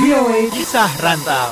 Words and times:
VOA 0.00 0.48
Kisah 0.52 0.92
Rantau. 1.00 1.50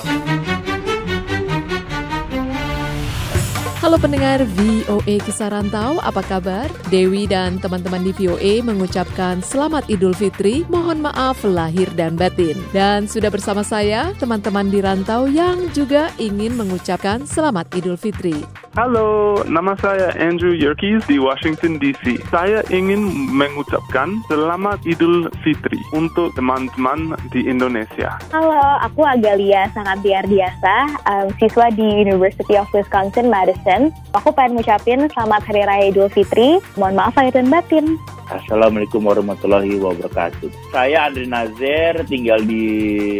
Halo 3.79 3.95
pendengar 3.97 4.43
VOA 4.59 5.23
Kisah 5.23 5.55
Rantau, 5.55 6.03
apa 6.03 6.21
kabar? 6.27 6.67
Dewi 6.91 7.31
dan 7.31 7.63
teman-teman 7.63 8.03
di 8.03 8.13
VOA 8.17 8.61
mengucapkan 8.61 9.39
selamat 9.39 9.87
Idul 9.87 10.13
Fitri, 10.13 10.67
mohon 10.67 10.99
maaf 11.05 11.47
lahir 11.47 11.87
dan 11.95 12.19
batin. 12.19 12.59
Dan 12.75 13.07
sudah 13.07 13.31
bersama 13.31 13.63
saya 13.63 14.13
teman-teman 14.19 14.69
di 14.69 14.83
rantau 14.83 15.31
yang 15.31 15.71
juga 15.73 16.11
ingin 16.19 16.59
mengucapkan 16.59 17.23
selamat 17.25 17.71
Idul 17.79 17.97
Fitri. 17.97 18.68
Halo, 18.77 19.41
nama 19.49 19.73
saya 19.81 20.13
Andrew 20.21 20.53
Yerkes 20.53 21.09
di 21.09 21.17
Washington 21.17 21.81
DC. 21.81 22.21
Saya 22.29 22.61
ingin 22.69 23.01
mengucapkan 23.33 24.21
selamat 24.29 24.85
Idul 24.85 25.33
Fitri 25.41 25.81
untuk 25.97 26.37
teman-teman 26.37 27.17
di 27.33 27.49
Indonesia. 27.49 28.21
Halo, 28.29 28.61
aku 28.85 29.09
Agalia 29.09 29.73
sangat 29.73 30.05
biar 30.05 30.29
biasa, 30.29 30.75
um, 31.09 31.33
siswa 31.41 31.73
di 31.73 31.87
University 32.05 32.61
of 32.61 32.69
Wisconsin 32.77 33.33
Madison. 33.33 33.89
Aku 34.13 34.37
pengen 34.37 34.61
ngucapin 34.61 35.09
selamat 35.17 35.49
Hari 35.49 35.65
Raya 35.65 35.85
Idul 35.89 36.13
Fitri. 36.13 36.61
Mohon 36.77 37.01
maaf 37.01 37.17
lahir 37.17 37.41
dan 37.41 37.49
batin. 37.49 37.97
Assalamualaikum 38.29 39.09
warahmatullahi 39.09 39.81
wabarakatuh. 39.81 40.53
Saya 40.69 41.09
Andre 41.09 41.25
Nazer, 41.25 42.05
tinggal 42.05 42.45
di 42.45 42.65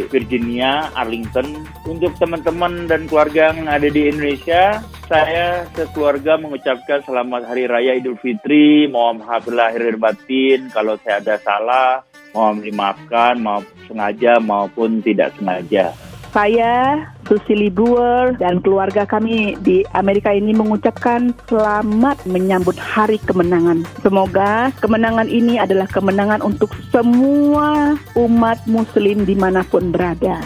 Virginia, 0.05 0.93
Arlington. 0.93 1.65
Untuk 1.89 2.13
teman-teman 2.21 2.85
dan 2.85 3.09
keluarga 3.09 3.57
yang 3.57 3.73
ada 3.73 3.89
di 3.89 4.13
Indonesia, 4.13 4.85
saya 5.09 5.65
sekeluarga 5.73 6.37
mengucapkan 6.37 7.01
selamat 7.09 7.49
Hari 7.49 7.65
Raya 7.65 7.97
Idul 7.97 8.21
Fitri. 8.21 8.85
Mohon 8.85 9.25
maaf 9.25 9.49
lahir 9.49 9.97
batin 9.97 10.69
kalau 10.77 11.01
saya 11.01 11.25
ada 11.25 11.41
salah. 11.41 12.05
Mohon 12.37 12.69
dimaafkan, 12.69 13.41
mau 13.41 13.65
sengaja 13.89 14.37
maupun 14.37 15.01
tidak 15.01 15.33
sengaja. 15.41 15.97
Saya, 16.39 17.03
Susili 17.27 17.67
Brewer, 17.67 18.39
dan 18.39 18.63
keluarga 18.63 19.03
kami 19.03 19.59
di 19.59 19.83
Amerika 19.91 20.31
ini 20.31 20.55
mengucapkan 20.55 21.35
selamat 21.51 22.15
menyambut 22.31 22.79
hari 22.79 23.19
kemenangan. 23.27 23.83
Semoga 24.07 24.71
kemenangan 24.79 25.27
ini 25.27 25.59
adalah 25.59 25.91
kemenangan 25.91 26.39
untuk 26.47 26.71
semua 26.95 27.99
umat 28.15 28.63
muslim 28.71 29.27
di 29.27 29.35
mana 29.35 29.67
pun 29.67 29.91
berada. 29.91 30.39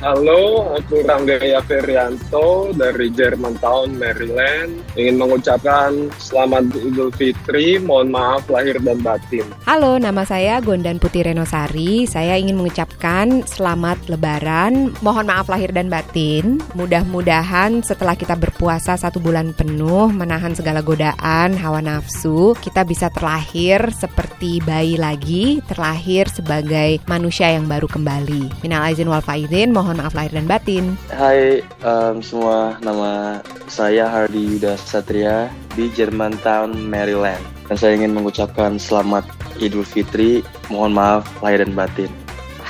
Halo, 0.00 0.64
aku 0.80 1.04
Ranggaya 1.04 1.60
Ferianto 1.60 2.72
dari 2.72 3.12
Germantown, 3.12 4.00
Maryland. 4.00 4.80
Ingin 4.96 5.20
mengucapkan 5.20 6.08
selamat 6.16 6.72
Idul 6.72 7.12
Fitri, 7.12 7.76
mohon 7.76 8.08
maaf 8.08 8.48
lahir 8.48 8.80
dan 8.80 9.04
batin. 9.04 9.44
Halo, 9.68 10.00
nama 10.00 10.24
saya 10.24 10.56
Gondan 10.64 10.96
Putih 10.96 11.28
Renosari. 11.28 12.08
Saya 12.08 12.40
ingin 12.40 12.56
mengucapkan 12.56 13.44
selamat 13.44 14.08
Lebaran, 14.08 14.96
mohon 15.04 15.28
maaf 15.28 15.52
lahir 15.52 15.68
dan 15.68 15.92
batin. 15.92 16.64
Mudah-mudahan 16.72 17.84
setelah 17.84 18.16
kita 18.16 18.40
berpuasa 18.40 18.96
satu 18.96 19.20
bulan 19.20 19.52
penuh, 19.52 20.08
menahan 20.08 20.56
segala 20.56 20.80
godaan, 20.80 21.60
hawa 21.60 21.84
nafsu, 21.84 22.56
kita 22.64 22.88
bisa 22.88 23.12
terlahir 23.12 23.92
seperti 23.92 24.64
bayi 24.64 24.96
lagi, 24.96 25.60
terlahir 25.68 26.24
sebagai 26.32 27.04
manusia 27.04 27.52
yang 27.52 27.68
baru 27.68 27.84
kembali. 27.84 28.64
Minal 28.64 28.88
aizin 28.88 29.04
wal 29.04 29.20
faizin, 29.20 29.76
mohon 29.76 29.89
maaf 29.98 30.14
lahir 30.14 30.30
dan 30.36 30.46
batin. 30.46 30.94
Hai 31.10 31.64
um, 31.82 32.22
semua, 32.22 32.78
nama 32.84 33.42
saya 33.66 34.06
Hardy 34.06 34.58
Yuda 34.58 34.78
Satria 34.78 35.50
di 35.74 35.90
Germantown, 35.94 36.76
Maryland. 36.76 37.42
Dan 37.66 37.78
saya 37.78 37.94
ingin 37.94 38.14
mengucapkan 38.14 38.78
selamat 38.82 39.26
Idul 39.62 39.86
Fitri, 39.86 40.42
mohon 40.70 40.94
maaf 40.94 41.26
lahir 41.38 41.62
dan 41.62 41.74
batin. 41.74 42.10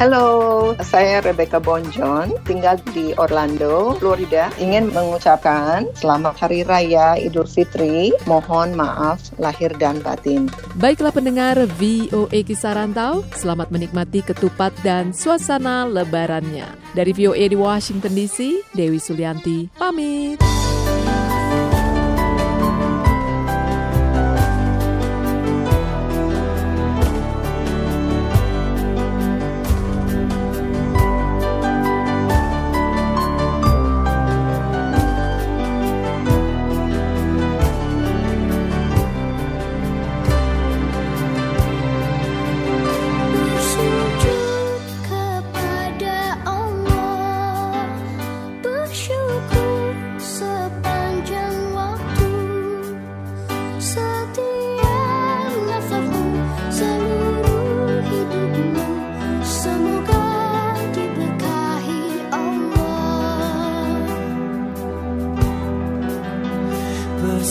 Halo, 0.00 0.72
saya 0.80 1.20
Rebecca 1.20 1.60
Bonjon, 1.60 2.32
tinggal 2.48 2.80
di 2.96 3.12
Orlando, 3.20 4.00
Florida. 4.00 4.48
Ingin 4.56 4.88
mengucapkan 4.96 5.84
selamat 5.92 6.40
Hari 6.40 6.64
Raya 6.64 7.20
Idul 7.20 7.44
Fitri. 7.44 8.08
Mohon 8.24 8.80
maaf 8.80 9.20
lahir 9.36 9.76
dan 9.76 10.00
batin. 10.00 10.48
Baiklah 10.80 11.12
pendengar 11.12 11.68
VOA 11.76 12.40
Kisah 12.40 12.80
Rantau, 12.80 13.28
selamat 13.36 13.68
menikmati 13.68 14.24
ketupat 14.24 14.72
dan 14.80 15.12
suasana 15.12 15.84
lebarannya. 15.84 16.64
Dari 16.96 17.12
VOA 17.12 17.52
di 17.52 17.60
Washington 17.60 18.16
DC, 18.16 18.72
Dewi 18.72 18.96
Sulianti 18.96 19.68
pamit. 19.76 20.40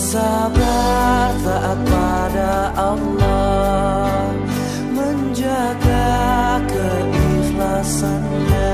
Bersabar 0.10 1.38
taat 1.46 1.78
pada 1.86 2.74
Allah 2.74 4.34
Menjaga 4.90 6.58
keikhlasannya 6.66 8.74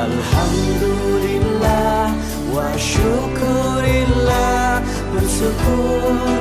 Alhamdulillah 0.00 2.08
wa 2.56 2.72
syukurillah 2.78 4.80
bersyukur 5.12 6.39